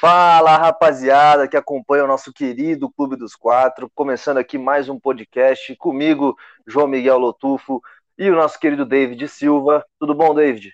[0.00, 5.74] Fala rapaziada que acompanha o nosso querido Clube dos Quatro, começando aqui mais um podcast
[5.74, 7.82] comigo, João Miguel Lotufo
[8.16, 9.84] e o nosso querido David Silva.
[9.98, 10.72] Tudo bom, David?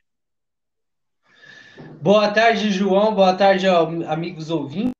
[2.02, 3.14] Boa tarde, João.
[3.14, 4.92] Boa tarde, amigos ouvintes.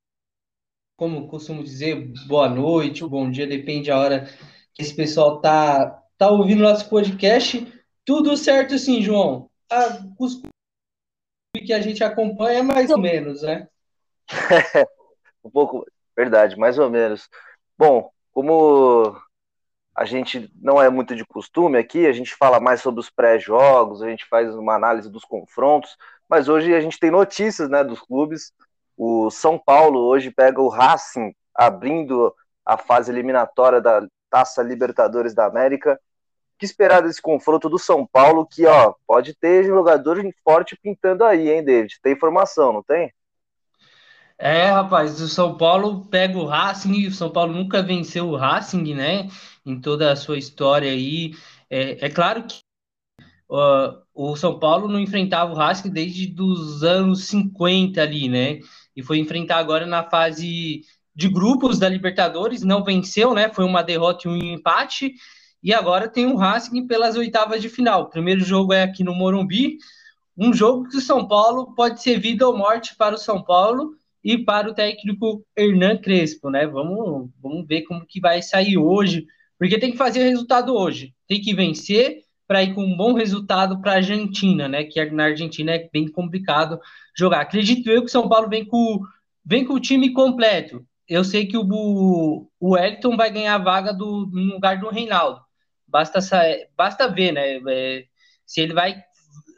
[0.97, 4.27] Como costumo dizer, boa noite, bom dia, depende da hora
[4.73, 7.71] que esse pessoal tá, tá ouvindo nosso podcast.
[8.07, 9.51] Tudo certo sim, João.
[9.71, 10.41] Ah, os
[11.63, 13.69] que a gente acompanha mais ou menos, né?
[15.45, 17.29] Um pouco, verdade, mais ou menos.
[17.77, 19.17] Bom, como
[19.95, 24.03] a gente não é muito de costume aqui, a gente fala mais sobre os pré-jogos,
[24.03, 25.97] a gente faz uma análise dos confrontos,
[26.29, 28.53] mas hoje a gente tem notícias, né, dos clubes.
[28.97, 32.35] O São Paulo hoje pega o Racing abrindo
[32.65, 35.95] a fase eliminatória da Taça Libertadores da América.
[36.55, 41.25] O que esperar desse confronto do São Paulo, que ó, pode ter jogador forte pintando
[41.25, 42.01] aí, hein, David?
[42.03, 43.13] Tem informação, não tem?
[44.39, 48.95] É, rapaz, o São Paulo pega o Racing, o São Paulo nunca venceu o Racing,
[48.95, 49.29] né?
[49.65, 51.35] Em toda a sua história aí.
[51.71, 52.59] É, é claro que
[53.49, 58.61] uh, o São Paulo não enfrentava o Racing desde os anos 50 ali, né?
[58.97, 60.83] E foi enfrentar agora na fase
[61.15, 63.49] de grupos da Libertadores, não venceu, né?
[63.53, 65.15] Foi uma derrota e um empate.
[65.63, 68.03] E agora tem o Racing pelas oitavas de final.
[68.03, 69.79] O primeiro jogo é aqui no Morumbi,
[70.37, 73.95] um jogo que o São Paulo pode ser vida ou morte para o São Paulo
[74.25, 76.67] e para o técnico Hernan Crespo, né?
[76.67, 79.27] Vamos, vamos ver como que vai sair hoje,
[79.59, 83.81] porque tem que fazer resultado hoje, tem que vencer para ir com um bom resultado
[83.81, 84.85] para a Argentina, né?
[84.85, 86.81] Que na Argentina é bem complicado
[87.17, 87.43] jogar.
[87.43, 89.01] Acredito eu que o São Paulo vem com,
[89.45, 90.87] vem com o time completo.
[91.07, 95.41] Eu sei que o, o Elton vai ganhar a vaga do, no lugar do Reinaldo.
[95.87, 96.19] Basta,
[96.77, 97.61] basta ver, né?
[97.69, 98.05] É,
[98.47, 99.03] se ele vai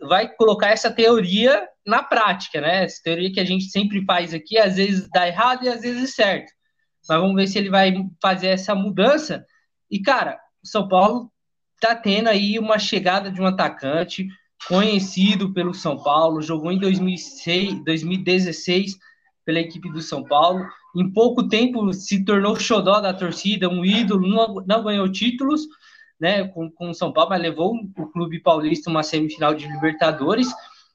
[0.01, 2.85] vai colocar essa teoria na prática, né?
[2.85, 6.15] Essa teoria que a gente sempre faz aqui, às vezes dá errado e às vezes
[6.15, 6.53] certo.
[7.09, 9.45] Mas vamos ver se ele vai fazer essa mudança.
[9.91, 11.31] E, cara, o São Paulo
[11.81, 14.27] tá tendo aí uma chegada de um atacante
[14.69, 18.97] conhecido pelo São Paulo, jogou em 2006, 2016
[19.45, 20.67] pela equipe do São Paulo.
[20.97, 25.69] Em pouco tempo se tornou xodó da torcida, um ídolo, não, não ganhou títulos,
[26.21, 30.49] né, com, com o São Paulo, mas levou o clube paulista uma semifinal de Libertadores,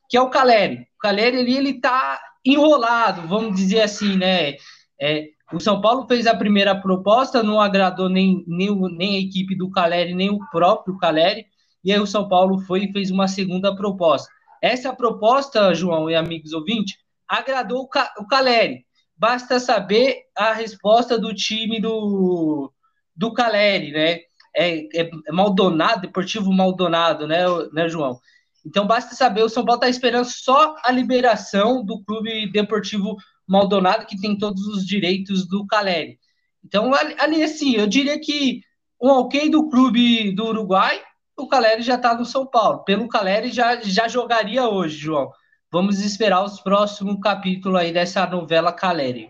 [0.09, 0.87] que é o Caleri.
[0.95, 4.55] O Caleri ali, ele tá enrolado, vamos dizer assim, né?
[4.99, 9.55] É, o São Paulo fez a primeira proposta, não agradou nem, nem, nem a equipe
[9.55, 11.45] do Caleri, nem o próprio Caleri,
[11.83, 14.29] e aí o São Paulo foi e fez uma segunda proposta.
[14.61, 16.95] Essa proposta, João e amigos ouvintes,
[17.27, 18.85] agradou o, o Caleri.
[19.17, 22.71] Basta saber a resposta do time do,
[23.15, 24.19] do Caleri, né?
[24.55, 28.19] É, é Maldonado, Deportivo Maldonado, né, né, João?
[28.65, 33.15] Então basta saber, o São Paulo está esperando só a liberação do clube Deportivo
[33.47, 36.19] Maldonado, que tem todos os direitos do Caleri.
[36.63, 38.61] Então, ali, ali assim, eu diria que
[39.01, 41.01] um ok do clube do Uruguai,
[41.35, 42.83] o Caleri já está no São Paulo.
[42.83, 45.31] Pelo Caleri já, já jogaria hoje, João.
[45.71, 49.27] Vamos esperar os próximos capítulos aí dessa novela Caleri.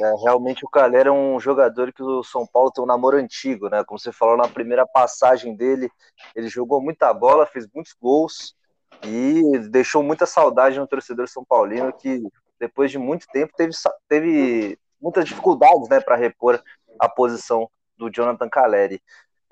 [0.00, 3.68] É, realmente o Calera é um jogador que o São Paulo tem um namoro antigo,
[3.68, 3.84] né?
[3.84, 5.90] Como você falou na primeira passagem dele,
[6.34, 8.54] ele jogou muita bola, fez muitos gols
[9.04, 12.22] e deixou muita saudade no torcedor são paulino que
[12.58, 13.72] depois de muito tempo teve,
[14.08, 16.62] teve muitas dificuldades, né, para repor
[16.98, 19.02] a posição do Jonathan Caleri.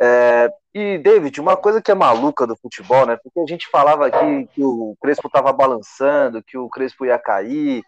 [0.00, 3.18] É, e David, uma coisa que é maluca do futebol, né?
[3.22, 7.82] Porque a gente falava aqui que o Crespo estava balançando, que o Crespo ia cair,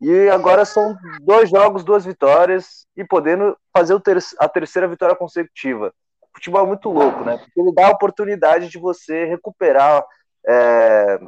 [0.00, 5.94] e agora são dois jogos, duas vitórias e podendo fazer ter a terceira vitória consecutiva.
[6.34, 7.38] Futebol é muito louco, né?
[7.38, 10.04] Porque ele dá a oportunidade de você recuperar
[10.46, 11.18] é,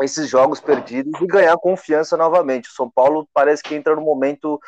[0.00, 2.68] esses jogos perdidos e ganhar confiança novamente.
[2.68, 4.58] O São Paulo parece que entra no momento.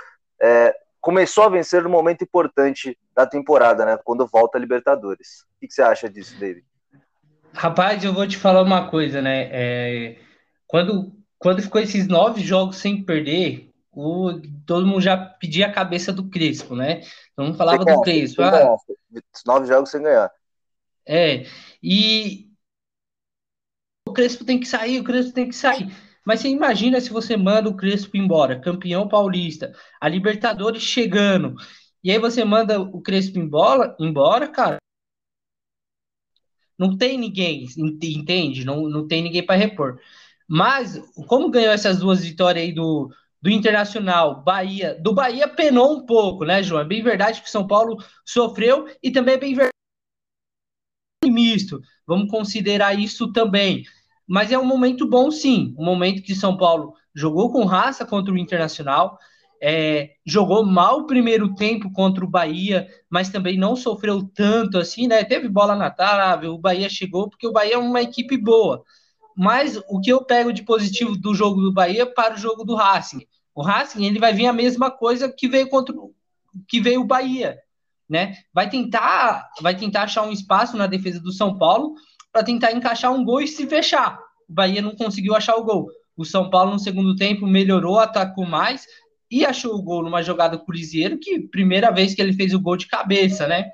[0.41, 3.99] É, começou a vencer no momento importante da temporada, né?
[4.05, 5.45] Quando volta a Libertadores.
[5.57, 6.65] O que, você acha disso, David?
[7.53, 9.49] Rapaz, eu vou te falar uma coisa, né?
[9.51, 10.19] É,
[10.67, 11.13] quando
[11.45, 16.31] quando ficou esses nove jogos sem perder, o, todo mundo já pedia a cabeça do
[16.31, 17.03] Crespo, né?
[17.37, 18.41] Todo mundo falava do Crespo.
[18.41, 18.75] Ah,
[19.45, 20.33] nove jogos sem ganhar.
[21.07, 21.45] É,
[21.83, 22.51] e
[24.09, 25.95] o Crespo tem que sair, o Crespo tem que sair.
[26.25, 31.57] Mas você imagina se você manda o Crespo embora, campeão paulista, a Libertadores chegando,
[32.03, 34.79] e aí você manda o Crespo embora, embora cara.
[36.79, 38.65] Não tem ninguém, entende?
[38.65, 40.01] Não, não tem ninguém para repor.
[40.55, 43.11] Mas, como ganhou essas duas vitórias aí do,
[43.43, 46.83] do Internacional, Bahia, do Bahia penou um pouco, né, João?
[46.83, 49.73] É bem verdade que São Paulo sofreu e também é bem verdade
[51.27, 51.81] misto.
[52.07, 53.83] Vamos considerar isso também.
[54.29, 55.75] mas é um momento bom, sim.
[55.77, 59.19] Um momento que São Paulo jogou com raça contra o Internacional,
[59.61, 65.09] é, jogou mal o primeiro tempo contra o Bahia, mas também não sofreu tanto assim,
[65.09, 65.25] né?
[65.25, 68.85] Teve bola na trave, o Bahia chegou, porque o Bahia é uma equipe boa.
[69.37, 72.75] Mas o que eu pego de positivo do jogo do Bahia para o jogo do
[72.75, 73.27] Racing?
[73.55, 75.95] O Racing ele vai vir a mesma coisa que veio contra
[76.69, 77.59] que veio o Bahia,
[78.09, 78.37] né?
[78.53, 81.95] Vai tentar, vai tentar achar um espaço na defesa do São Paulo
[82.33, 84.19] para tentar encaixar um gol e se fechar.
[84.49, 85.89] O Bahia não conseguiu achar o gol.
[86.17, 88.87] O São Paulo no segundo tempo melhorou, atacou mais
[89.31, 92.77] e achou o gol numa jogada Cruzeiro, que primeira vez que ele fez o gol
[92.77, 93.71] de cabeça, né?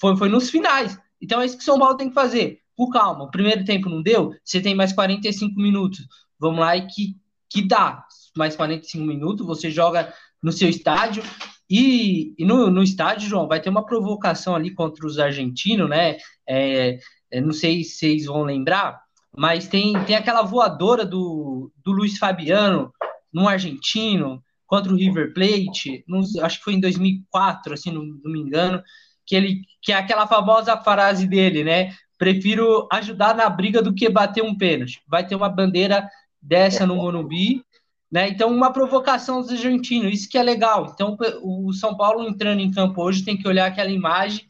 [0.00, 0.98] Foi, foi nos finais.
[1.20, 2.60] Então é isso que o São Paulo tem que fazer.
[2.80, 6.00] Com calma, o primeiro tempo não deu, você tem mais 45 minutos.
[6.38, 7.14] Vamos lá e que,
[7.46, 8.06] que dá.
[8.34, 11.22] Mais 45 minutos, você joga no seu estádio.
[11.68, 16.16] E, e no, no estádio, João, vai ter uma provocação ali contra os argentinos, né?
[16.48, 16.98] É,
[17.30, 18.98] é, não sei se vocês vão lembrar,
[19.36, 22.90] mas tem, tem aquela voadora do, do Luiz Fabiano
[23.30, 26.02] no argentino contra o River Plate,
[26.42, 28.82] acho que foi em 2004, assim, não, não, me engano,
[29.26, 31.94] que ele que é aquela famosa frase dele, né?
[32.20, 35.02] Prefiro ajudar na briga do que bater um pênalti.
[35.08, 36.06] Vai ter uma bandeira
[36.40, 37.64] dessa no Morumbi,
[38.12, 38.28] né?
[38.28, 40.92] Então, uma provocação dos argentinos, isso que é legal.
[40.92, 44.44] Então, o São Paulo entrando em campo hoje tem que olhar aquela imagem.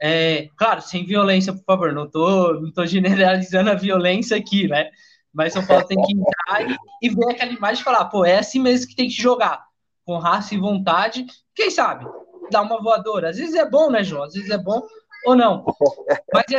[0.00, 4.88] É, claro, sem violência, por favor, não tô, não tô generalizando a violência aqui, né?
[5.30, 8.38] Mas São Paulo tem que entrar e, e, ver aquela imagem e falar, pô, é
[8.38, 9.62] assim mesmo que tem que jogar,
[10.02, 11.26] com raça e vontade.
[11.54, 12.06] Quem sabe?
[12.50, 13.28] Dar uma voadora.
[13.28, 14.22] Às vezes é bom, né, João?
[14.22, 14.80] Às vezes é bom
[15.24, 15.64] ou não.
[16.32, 16.56] Mas é,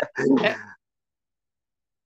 [0.48, 0.74] é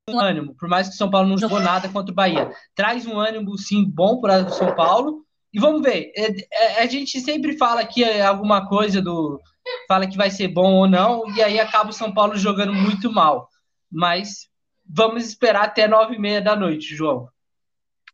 [0.10, 2.52] um ânimo, por mais que o São Paulo não jogou nada contra o Bahia.
[2.74, 5.26] Traz um ânimo, sim, bom para o São Paulo.
[5.54, 6.12] E vamos ver.
[6.16, 9.40] É, é, a gente sempre fala que é alguma coisa do.
[9.88, 13.12] Fala que vai ser bom ou não, e aí acaba o São Paulo jogando muito
[13.12, 13.50] mal.
[13.92, 14.50] Mas
[14.86, 17.28] vamos esperar até nove e meia da noite, João.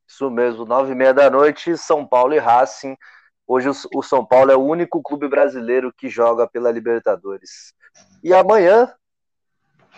[0.08, 2.96] Isso mesmo, nove e meia da noite, São Paulo e Racing.
[3.46, 7.74] Hoje o São Paulo é o único clube brasileiro que joga pela Libertadores.
[8.24, 8.92] E amanhã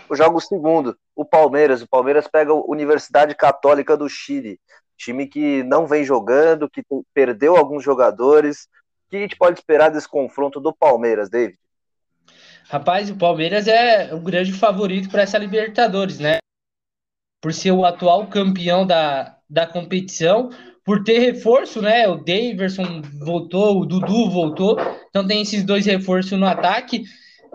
[0.10, 1.82] o segundo, o Palmeiras.
[1.82, 4.60] O Palmeiras pega a Universidade Católica do Chile,
[4.98, 6.84] time que não vem jogando, que
[7.14, 8.68] perdeu alguns jogadores.
[9.08, 11.58] O que a gente pode esperar desse confronto do Palmeiras, David?
[12.68, 16.40] Rapaz, o Palmeiras é o grande favorito para essa Libertadores, né?
[17.46, 20.50] por ser o atual campeão da, da competição,
[20.84, 22.08] por ter reforço, né?
[22.08, 24.80] O Daverson voltou, o Dudu voltou,
[25.10, 27.04] então tem esses dois reforços no ataque.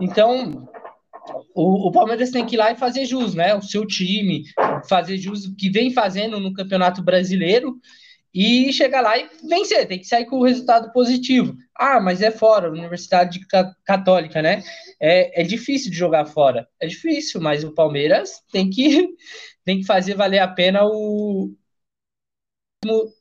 [0.00, 0.68] Então,
[1.54, 3.54] o, o, Palmeiras tem que ir lá e fazer jus, né?
[3.54, 4.44] O seu time,
[4.88, 7.78] fazer jus que vem fazendo no Campeonato Brasileiro
[8.32, 11.56] e chegar lá e vencer, tem que sair com o resultado positivo.
[11.76, 13.40] Ah, mas é fora, Universidade
[13.84, 14.62] Católica, né?
[15.00, 16.68] É, é difícil de jogar fora.
[16.80, 19.08] É difícil, mas o Palmeiras tem que
[19.64, 21.52] tem que fazer valer a pena o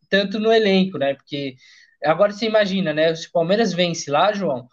[0.10, 1.16] tanto no elenco, né?
[1.16, 1.56] Porque
[2.04, 3.14] agora você imagina, né?
[3.16, 4.68] Se o Palmeiras vence lá, João,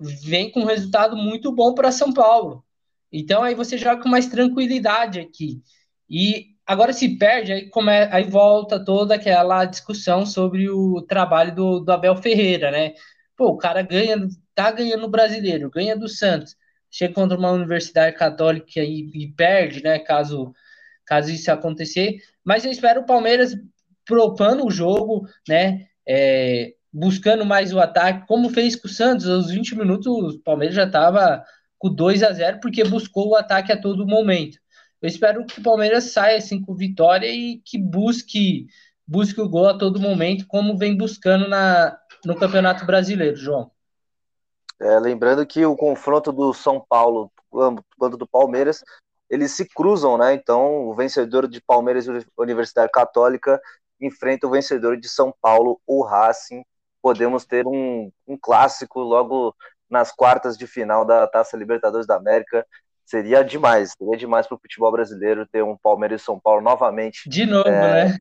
[0.00, 2.64] vem com um resultado muito bom para São Paulo.
[3.12, 5.62] Então aí você joga com mais tranquilidade aqui.
[6.08, 11.80] E agora se perde, aí, come, aí volta toda aquela discussão sobre o trabalho do,
[11.80, 12.94] do Abel Ferreira, né?
[13.36, 14.16] Pô, o cara ganha,
[14.54, 16.56] tá ganhando o brasileiro, ganha do Santos,
[16.90, 19.98] chega contra uma universidade católica e, e perde, né?
[19.98, 20.52] Caso
[21.04, 22.20] caso isso acontecer.
[22.44, 23.56] Mas eu espero o Palmeiras
[24.04, 25.88] propando o jogo, né?
[26.06, 30.74] É, buscando mais o ataque, como fez com o Santos, aos 20 minutos o Palmeiras
[30.74, 31.44] já estava
[31.78, 34.58] com 2 a 0 porque buscou o ataque a todo momento.
[35.00, 38.66] Eu espero que o Palmeiras saia assim com vitória e que busque
[39.06, 43.68] busque o gol a todo momento, como vem buscando na, no Campeonato Brasileiro, João.
[44.80, 48.84] É, lembrando que o confronto do São Paulo quando do Palmeiras
[49.28, 50.34] eles se cruzam, né?
[50.34, 53.60] Então, o vencedor de Palmeiras Universidade Católica
[54.00, 56.64] enfrenta o vencedor de São Paulo, o Racing.
[57.02, 59.54] Podemos ter um, um clássico logo
[59.88, 62.66] nas quartas de final da Taça Libertadores da América.
[63.04, 67.28] Seria demais, seria demais para o futebol brasileiro ter um Palmeiras e São Paulo novamente.
[67.28, 68.18] De novo, é, né?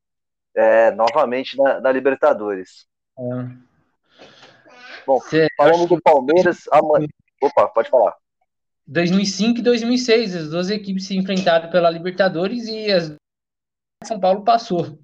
[0.56, 2.88] É, novamente na, na Libertadores.
[3.18, 3.70] É.
[5.06, 7.08] Bom, Cê, falando do Palmeiras, amanhã...
[7.42, 8.16] Opa, pode falar.
[8.88, 13.16] 2005 e 2006, as duas equipes se enfrentaram pela Libertadores e as
[14.04, 15.00] São Paulo passou.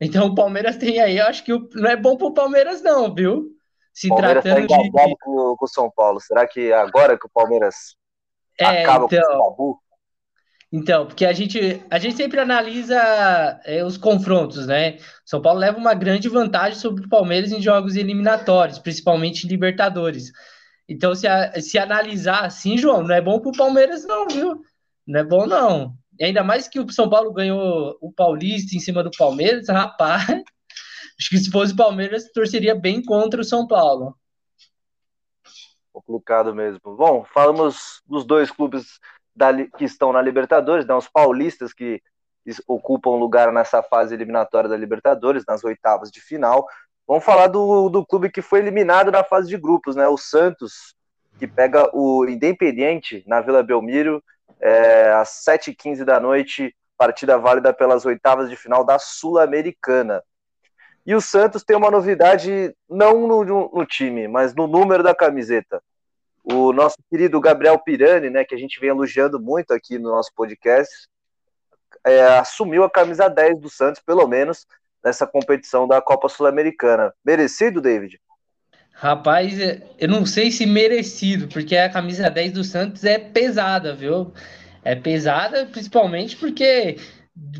[0.00, 3.14] Então o Palmeiras tem aí, eu acho que não é bom para o Palmeiras não,
[3.14, 3.50] viu?
[3.92, 6.20] Se Palmeiras tá tratando tá de com, com o São Paulo.
[6.20, 7.96] Será que agora que o Palmeiras
[8.58, 9.80] é, acaba então, com o tabu?
[10.72, 14.98] Então, porque a gente, a gente sempre analisa é, os confrontos, né?
[15.24, 20.32] São Paulo leva uma grande vantagem sobre o Palmeiras em jogos eliminatórios, principalmente em Libertadores.
[20.88, 24.62] Então, se, a, se analisar assim, João, não é bom pro Palmeiras, não, viu?
[25.06, 25.94] Não é bom, não.
[26.20, 30.24] Ainda mais que o São Paulo ganhou o Paulista em cima do Palmeiras, rapaz.
[31.18, 34.16] Acho que se fosse o Palmeiras, torceria bem contra o São Paulo.
[35.92, 36.80] Complicado mesmo.
[36.96, 38.98] Bom, falamos dos dois clubes
[39.34, 42.02] da, que estão na Libertadores, né, os paulistas que
[42.66, 46.66] ocupam lugar nessa fase eliminatória da Libertadores, nas oitavas de final.
[47.06, 50.08] Vamos falar do, do clube que foi eliminado na fase de grupos, né?
[50.08, 50.94] O Santos,
[51.38, 54.22] que pega o Independiente na Vila Belmiro,
[54.64, 60.22] é, às 7h15 da noite, partida válida pelas oitavas de final da Sul-Americana.
[61.04, 65.82] E o Santos tem uma novidade, não no, no, time, mas no número da camiseta.
[66.42, 70.30] O nosso querido Gabriel Pirani, né, que a gente vem elogiando muito aqui no nosso
[70.34, 71.08] podcast,
[72.02, 74.66] é, assumiu a camisa 10 do Santos, pelo menos,
[75.04, 77.12] nessa competição da Copa Sul-Americana.
[77.22, 78.18] Merecido, David?
[78.94, 79.58] Rapaz,
[79.98, 84.32] eu não sei se merecido, porque a camisa 10 do Santos é pesada, viu?
[84.84, 86.96] É pesada, principalmente porque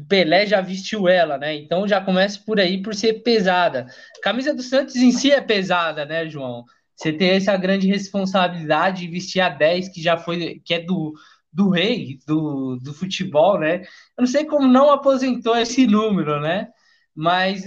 [0.09, 1.55] Pelé já vestiu ela, né?
[1.57, 3.87] Então já começa por aí por ser pesada.
[4.23, 6.65] Camisa do Santos em si é pesada, né, João?
[6.95, 11.13] Você tem essa grande responsabilidade de vestir a 10, que já foi, que é do,
[11.53, 13.81] do rei do, do futebol, né?
[14.17, 16.69] Eu não sei como não aposentou esse número, né?
[17.15, 17.65] Mas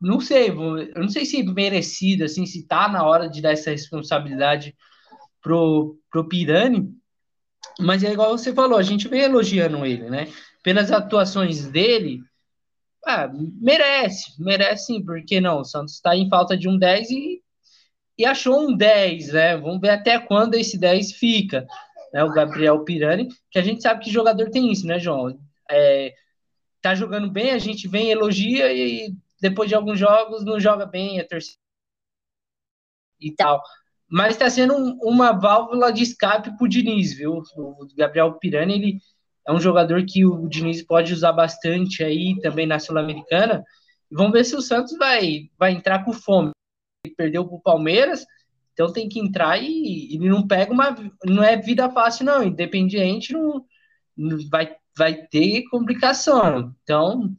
[0.00, 3.70] não sei, eu não sei se merecido, assim, se tá na hora de dar essa
[3.70, 4.76] responsabilidade
[5.40, 6.90] pro, pro Pirani,
[7.80, 10.28] mas é igual você falou, a gente vem elogiando ele, né?
[10.62, 12.20] Pelas atuações dele,
[13.06, 15.60] ah, merece, merece sim, porque não?
[15.60, 17.42] O Santos está em falta de um 10 e,
[18.18, 19.56] e achou um 10, né?
[19.56, 21.66] Vamos ver até quando esse 10 fica.
[22.12, 22.24] Né?
[22.24, 25.38] O Gabriel Pirani, que a gente sabe que jogador tem isso, né, João?
[25.70, 26.14] É,
[26.82, 31.20] tá jogando bem, a gente vem, elogia e depois de alguns jogos não joga bem,
[31.20, 31.58] a torcida
[33.20, 33.62] e tal.
[34.08, 37.42] Mas está sendo um, uma válvula de escape para o Diniz, viu?
[37.56, 39.00] O Gabriel Pirani, ele
[39.46, 43.64] é um jogador que o Diniz pode usar bastante aí também na Sul-Americana.
[44.10, 46.50] Vamos ver se o Santos vai, vai entrar com fome.
[47.04, 48.24] Ele perdeu para o Palmeiras,
[48.72, 50.94] então tem que entrar e ele não pega uma.
[51.24, 52.44] Não é vida fácil, não.
[52.44, 53.64] Independiente não,
[54.16, 56.74] não vai, vai ter complicação.
[56.82, 57.34] Então,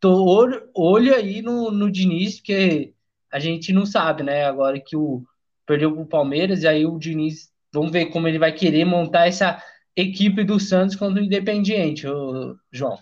[0.00, 2.94] tô olho aí no, no Diniz, porque
[3.32, 4.44] a gente não sabe, né?
[4.44, 5.24] Agora que o
[5.66, 9.26] perdeu para o Palmeiras, e aí o Diniz, vamos ver como ele vai querer montar
[9.26, 9.62] essa
[9.94, 12.06] equipe do Santos contra o Independiente,
[12.72, 12.98] João.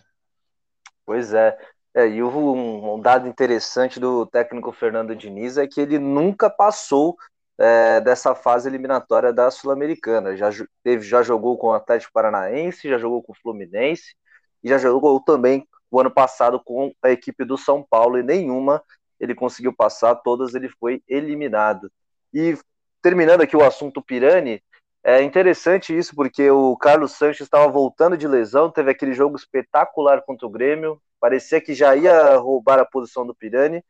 [1.04, 1.56] Pois é.
[1.94, 7.16] é e um, um dado interessante do técnico Fernando Diniz é que ele nunca passou
[7.58, 10.36] é, dessa fase eliminatória da Sul-Americana.
[10.36, 10.50] Já,
[10.82, 14.14] teve, já jogou com o Atlético Paranaense, já jogou com o Fluminense
[14.64, 18.82] e já jogou também o ano passado com a equipe do São Paulo e nenhuma
[19.18, 21.90] ele conseguiu passar, todas ele foi eliminado.
[22.32, 22.56] E
[23.00, 24.62] terminando aqui o assunto Pirani,
[25.02, 30.22] é interessante isso porque o Carlos Sanches estava voltando de lesão, teve aquele jogo espetacular
[30.22, 33.82] contra o Grêmio, parecia que já ia roubar a posição do Pirani,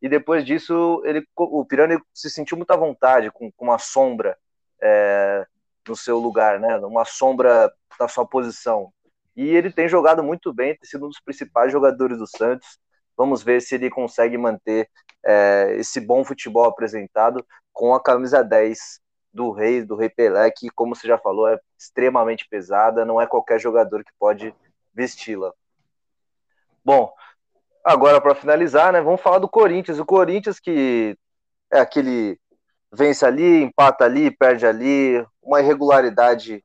[0.00, 4.36] e depois disso ele, o Pirani se sentiu muito à vontade com, com uma sombra
[4.80, 5.46] é,
[5.86, 6.76] no seu lugar, né?
[6.78, 8.92] Uma sombra na sua posição.
[9.36, 12.78] E ele tem jogado muito bem, tem sido um dos principais jogadores do Santos.
[13.16, 14.88] Vamos ver se ele consegue manter
[15.24, 19.00] é, esse bom futebol apresentado com a camisa 10
[19.32, 23.26] do Rei, do Rei Pelé, que, como você já falou, é extremamente pesada, não é
[23.26, 24.54] qualquer jogador que pode
[24.92, 25.52] vesti-la.
[26.84, 27.12] Bom,
[27.84, 29.98] agora para finalizar, né, vamos falar do Corinthians.
[29.98, 31.16] O Corinthians que
[31.70, 32.38] é aquele
[32.92, 36.62] vence ali, empata ali, perde ali, uma irregularidade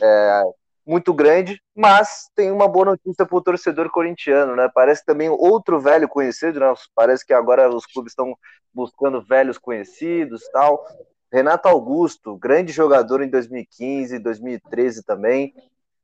[0.00, 0.42] é,
[0.88, 4.70] muito grande, mas tem uma boa notícia para o torcedor corintiano, né?
[4.74, 6.72] Parece também outro velho conhecido, né?
[6.94, 8.34] Parece que agora os clubes estão
[8.72, 10.82] buscando velhos conhecidos, tal.
[11.30, 15.54] Renato Augusto, grande jogador em 2015, 2013 também,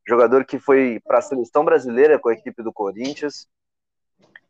[0.07, 3.49] jogador que foi para a seleção brasileira com a equipe do Corinthians,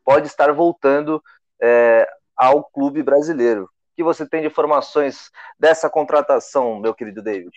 [0.04, 1.22] pode estar voltando
[1.62, 3.66] é, ao clube brasileiro.
[3.66, 7.56] O que você tem de informações dessa contratação, meu querido David?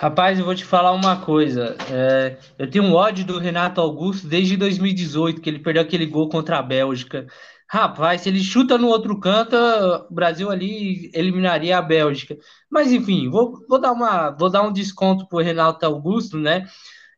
[0.00, 1.76] Rapaz, eu vou te falar uma coisa.
[1.90, 6.28] É, eu tenho um ódio do Renato Augusto desde 2018, que ele perdeu aquele gol
[6.28, 7.26] contra a Bélgica.
[7.68, 12.38] Rapaz, se ele chuta no outro canto, o Brasil ali eliminaria a Bélgica.
[12.70, 16.68] Mas enfim, vou, vou, dar, uma, vou dar um desconto pro Renato Augusto, né?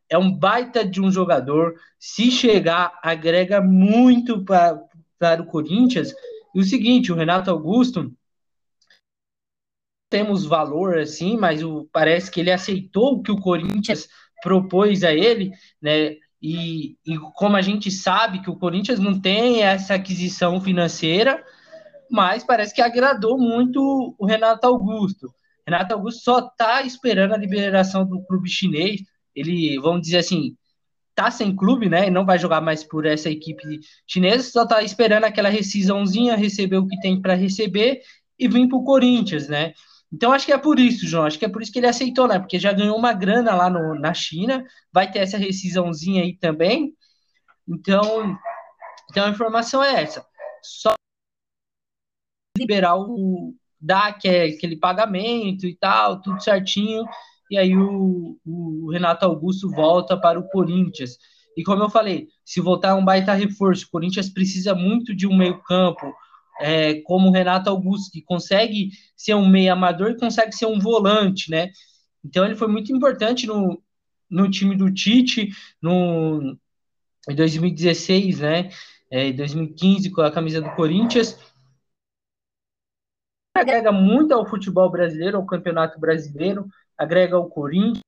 [0.09, 1.75] É um baita de um jogador.
[1.99, 6.15] Se chegar, agrega muito para o Corinthians.
[6.55, 8.11] E o seguinte, o Renato Augusto
[10.11, 14.07] temos valor assim, mas o, parece que ele aceitou o que o Corinthians
[14.43, 15.51] propôs a ele,
[15.81, 16.17] né?
[16.41, 21.43] E, e como a gente sabe que o Corinthians não tem essa aquisição financeira,
[22.09, 25.33] mas parece que agradou muito o Renato Augusto.
[25.65, 29.01] Renato Augusto só está esperando a liberação do clube chinês
[29.35, 30.55] ele, vamos dizer assim,
[31.15, 32.09] tá sem clube, né?
[32.09, 36.87] Não vai jogar mais por essa equipe chinesa, só tá esperando aquela rescisãozinha, receber o
[36.87, 38.01] que tem para receber
[38.37, 39.73] e vir pro Corinthians, né?
[40.11, 41.25] Então acho que é por isso, João.
[41.25, 42.37] Acho que é por isso que ele aceitou, né?
[42.37, 46.93] Porque já ganhou uma grana lá no, na China, vai ter essa rescisãozinha aí também.
[47.67, 48.37] Então,
[49.09, 50.25] então a informação é essa.
[50.61, 50.93] Só
[52.57, 57.03] liberar o dar aquele pagamento e tal, tudo certinho.
[57.49, 61.17] E aí o, o Renato Augusto volta para o Corinthians.
[61.57, 65.27] E como eu falei, se voltar é um baita reforço, o Corinthians precisa muito de
[65.27, 66.13] um meio-campo,
[66.61, 70.79] é, como o Renato Augusto, que consegue ser um meio amador e consegue ser um
[70.79, 71.71] volante, né?
[72.23, 73.81] Então ele foi muito importante no,
[74.29, 75.49] no time do Tite,
[75.81, 76.57] no,
[77.27, 78.69] em 2016, né?
[79.09, 81.37] É, 2015 com a camisa do Corinthians.
[83.53, 87.99] Agrega muito ao futebol brasileiro, ao campeonato brasileiro, agrega ao Corinthians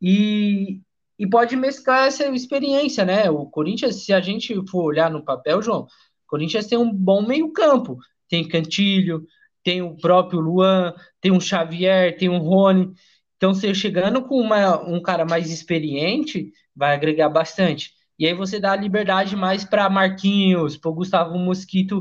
[0.00, 0.80] e,
[1.16, 3.30] e pode mesclar essa experiência, né?
[3.30, 5.86] O Corinthians, se a gente for olhar no papel, João,
[6.32, 7.98] Corinthians tem um bom meio-campo.
[8.26, 9.26] Tem Cantilho,
[9.62, 12.90] tem o próprio Luan, tem um Xavier, tem um Rony.
[13.36, 17.92] Então, você chegando com uma, um cara mais experiente, vai agregar bastante.
[18.18, 22.00] E aí você dá liberdade mais para Marquinhos, para Gustavo Mosquito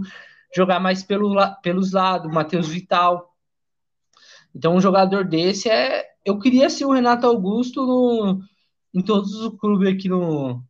[0.56, 3.36] jogar mais pelo, pelos lados, Matheus Vital.
[4.56, 6.06] Então, um jogador desse é.
[6.24, 8.40] Eu queria ser o Renato Augusto no,
[8.94, 10.64] em todos os clubes aqui no,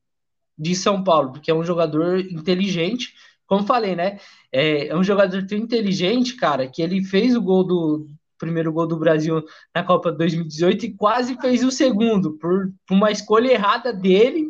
[0.58, 3.14] de São Paulo, porque é um jogador inteligente.
[3.52, 4.18] Como falei, né?
[4.50, 8.88] É, é um jogador tão inteligente, cara, que ele fez o gol do primeiro gol
[8.88, 9.44] do Brasil
[9.76, 14.48] na Copa 2018 e quase fez o segundo, por, por uma escolha errada dele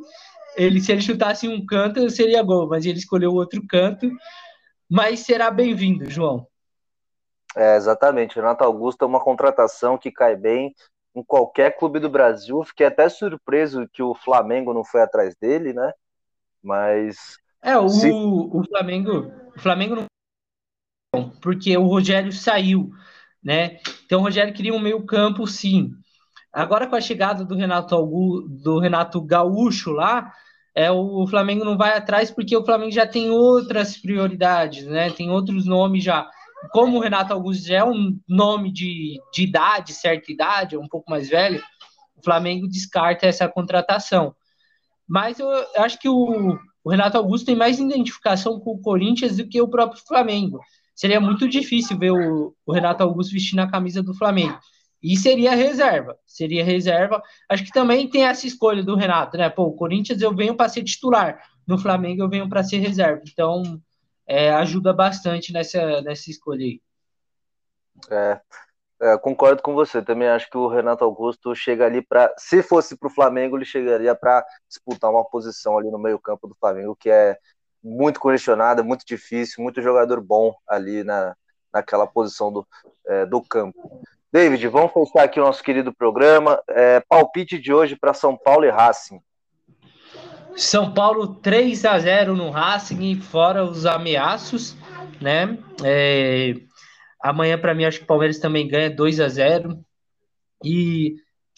[0.56, 4.08] ele, se ele chutasse um canto, seria gol, mas ele escolheu outro canto.
[4.88, 6.46] Mas será bem-vindo, João.
[7.56, 8.36] É, exatamente.
[8.36, 10.76] Renato Augusto é uma contratação que cai bem
[11.16, 12.64] em qualquer clube do Brasil.
[12.66, 15.92] Fiquei até surpreso que o Flamengo não foi atrás dele, né?
[16.62, 17.41] Mas.
[17.62, 18.12] É, o, se...
[18.12, 19.32] o Flamengo.
[19.56, 21.30] O Flamengo não.
[21.42, 22.92] Porque o Rogério saiu,
[23.44, 23.80] né?
[24.06, 25.92] Então o Rogério queria um meio-campo, sim.
[26.52, 30.34] Agora com a chegada do Renato Augusto, do Renato Gaúcho lá,
[30.74, 35.10] é o Flamengo não vai atrás porque o Flamengo já tem outras prioridades, né?
[35.12, 36.30] Tem outros nomes já.
[36.72, 40.88] Como o Renato Augusto já é um nome de, de idade, certa idade, é um
[40.88, 41.62] pouco mais velho,
[42.16, 44.36] o Flamengo descarta essa contratação.
[45.08, 49.48] Mas eu acho que o, o Renato Augusto tem mais identificação com o Corinthians do
[49.48, 50.60] que o próprio Flamengo.
[50.96, 54.60] Seria muito difícil ver o, o Renato Augusto vestindo a camisa do Flamengo.
[55.02, 57.22] E seria reserva, seria reserva.
[57.50, 59.50] Acho que também tem essa escolha do Renato, né?
[59.50, 63.22] Pô, o Corinthians eu venho para ser titular, no Flamengo eu venho para ser reserva.
[63.28, 63.82] Então,
[64.28, 66.82] é, ajuda bastante nessa, nessa escolha aí.
[68.10, 68.40] É,
[69.02, 70.02] é, concordo com você.
[70.02, 73.66] Também acho que o Renato Augusto chega ali para, se fosse para o Flamengo, ele
[73.66, 77.38] chegaria para disputar uma posição ali no meio-campo do Flamengo, que é
[77.84, 81.36] muito congestionada, muito difícil, muito jogador bom ali na,
[81.74, 82.68] naquela posição do,
[83.08, 84.02] é, do campo.
[84.32, 86.62] David, vamos fechar aqui o nosso querido programa.
[86.70, 89.20] É, palpite de hoje para São Paulo e Racing.
[90.56, 94.76] São Paulo 3 a 0 no Racing, fora os ameaços,
[95.20, 95.58] né?
[95.84, 96.56] É,
[97.24, 99.84] amanhã, para mim, acho que o Palmeiras também ganha 2 a 0
[100.64, 101.16] E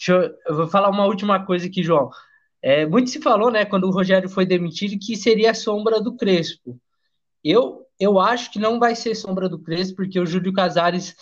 [0.08, 2.10] eu, eu, vou falar uma última coisa aqui, João.
[2.62, 6.16] É, muito se falou, né, quando o Rogério foi demitido, que seria a sombra do
[6.16, 6.78] Crespo.
[7.42, 11.14] Eu, eu acho que não vai ser sombra do Crespo, porque o Júlio Casares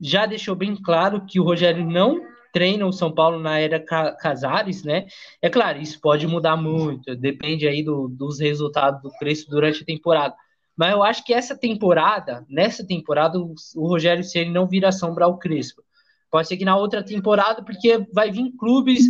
[0.00, 2.20] já deixou bem claro que o Rogério não
[2.52, 5.06] treina o São Paulo na era Casares, né?
[5.40, 9.86] É claro, isso pode mudar muito, depende aí do, dos resultados do Crespo durante a
[9.86, 10.34] temporada.
[10.80, 15.26] Mas eu acho que essa temporada, nessa temporada, o, o Rogério Ceni não vira sombra
[15.26, 15.82] ao Crespo.
[16.30, 19.02] Pode ser que na outra temporada, porque vai vir clubes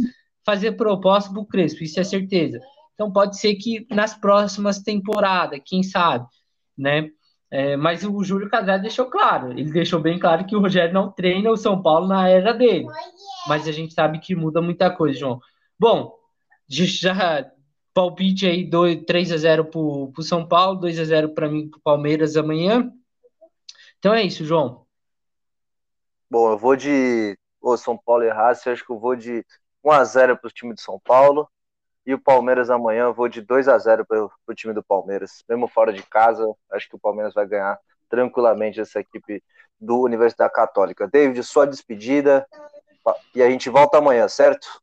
[0.44, 2.58] fazer proposta para o Crespo, isso é certeza.
[2.92, 6.26] Então pode ser que nas próximas temporadas, quem sabe,
[6.76, 7.08] né?
[7.48, 11.12] É, mas o Júlio Casares deixou claro, ele deixou bem claro que o Rogério não
[11.12, 12.86] treina o São Paulo na era dele.
[13.46, 15.40] Mas a gente sabe que muda muita coisa, João.
[15.78, 16.12] Bom,
[16.68, 17.48] já
[17.92, 21.68] palpite aí 2, 3 a 0 para o São Paulo, 2 a 0 para mim
[21.68, 22.92] para o Palmeiras amanhã.
[23.98, 24.86] Então é isso, João.
[26.30, 29.44] Bom, eu vou de o São Paulo e Racing, acho que eu vou de
[29.84, 31.48] 1 a 0 para o time de São Paulo.
[32.06, 35.44] E o Palmeiras amanhã eu vou de 2 a 0 para o time do Palmeiras.
[35.48, 39.42] Mesmo fora de casa, acho que o Palmeiras vai ganhar tranquilamente essa equipe
[39.78, 41.06] do Universidade Católica.
[41.06, 42.46] David, sua despedida.
[43.34, 44.80] E a gente volta amanhã, certo?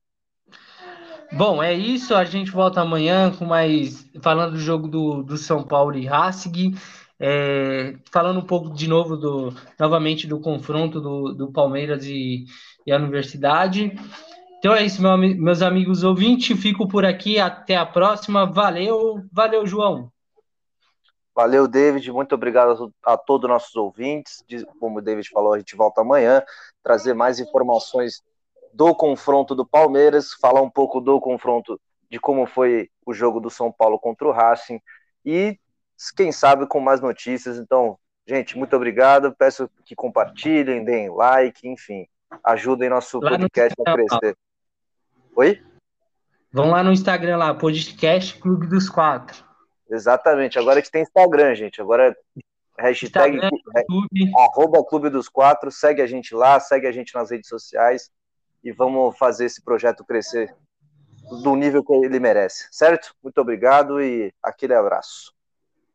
[1.31, 2.15] Bom, é isso.
[2.15, 4.09] A gente volta amanhã com mais.
[4.21, 6.75] Falando do jogo do, do São Paulo e Racing.
[7.19, 12.45] É, falando um pouco de novo do novamente do confronto do, do Palmeiras e,
[12.85, 13.91] e a Universidade.
[14.59, 16.59] Então é isso, meu, meus amigos ouvintes.
[16.59, 17.39] Fico por aqui.
[17.39, 18.45] Até a próxima.
[18.45, 20.11] Valeu, valeu, João.
[21.35, 22.11] Valeu, David.
[22.11, 24.43] Muito obrigado a, a todos os nossos ouvintes.
[24.79, 26.41] Como o David falou, a gente volta amanhã
[26.81, 28.23] trazer mais informações
[28.77, 33.49] do confronto do Palmeiras, falar um pouco do confronto de como foi o jogo do
[33.49, 34.79] São Paulo contra o Racing
[35.25, 35.57] e
[36.15, 37.57] quem sabe com mais notícias.
[37.57, 39.35] Então, gente, muito obrigado.
[39.35, 42.05] Peço que compartilhem, deem like, enfim,
[42.43, 44.37] ajudem nosso lá podcast a crescer.
[45.35, 45.59] Oi?
[46.53, 49.43] Vão lá no Instagram lá, podcast Clube dos Quatro.
[49.89, 50.59] Exatamente.
[50.59, 51.81] Agora que tem Instagram, gente.
[51.81, 52.15] Agora
[52.77, 53.49] hashtag Instagram,
[53.87, 54.31] clube.
[54.37, 55.71] arroba Clube dos Quatro.
[55.71, 58.11] Segue a gente lá, segue a gente nas redes sociais
[58.63, 60.55] e vamos fazer esse projeto crescer
[61.43, 63.13] do nível que ele merece, certo?
[63.21, 65.36] Muito obrigado e aquele abraço.